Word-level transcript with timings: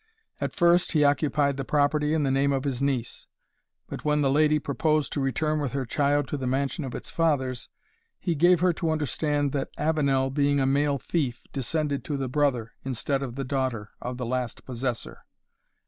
At 0.39 0.55
first, 0.55 0.93
he 0.93 1.03
occupied 1.03 1.57
the 1.57 1.63
property 1.63 2.11
in 2.15 2.23
the 2.23 2.31
name 2.31 2.51
of 2.51 2.63
his 2.63 2.81
niece; 2.81 3.27
but 3.87 4.03
when 4.03 4.21
the 4.23 4.31
lady 4.31 4.57
proposed 4.57 5.13
to 5.13 5.19
return 5.21 5.59
with 5.59 5.73
her 5.73 5.85
child 5.85 6.27
to 6.29 6.37
the 6.37 6.47
mansion 6.47 6.83
of 6.83 6.95
its 6.95 7.11
fathers, 7.11 7.69
he 8.19 8.33
gave 8.33 8.61
her 8.61 8.73
to 8.73 8.89
understand, 8.89 9.51
that 9.51 9.69
Avenel, 9.77 10.31
being 10.31 10.59
a 10.59 10.65
male 10.65 10.97
fief, 10.97 11.43
descended 11.53 12.03
to 12.05 12.17
the 12.17 12.27
brother, 12.27 12.71
instead 12.83 13.21
of 13.21 13.35
the 13.35 13.45
daughter, 13.45 13.91
of 14.01 14.17
the 14.17 14.25
last 14.25 14.65
possessor. 14.65 15.19